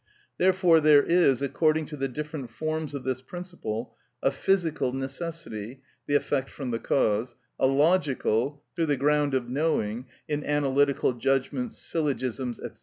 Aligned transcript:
Therefore, 0.39 0.79
there 0.79 1.03
is, 1.03 1.43
according 1.43 1.85
to 1.85 1.95
the 1.95 2.07
different 2.07 2.49
forms 2.49 2.95
of 2.95 3.03
this 3.03 3.21
principle, 3.21 3.95
a 4.23 4.31
physical 4.31 4.91
necessity 4.93 5.83
(the 6.07 6.15
effect 6.15 6.49
from 6.49 6.71
the 6.71 6.79
cause), 6.79 7.35
a 7.59 7.67
logical 7.67 8.63
(through 8.75 8.87
the 8.87 8.97
ground 8.97 9.35
of 9.35 9.47
knowing, 9.47 10.07
in 10.27 10.43
analytical 10.43 11.13
judgments, 11.13 11.77
syllogisms, 11.77 12.59
&c.) 12.73 12.79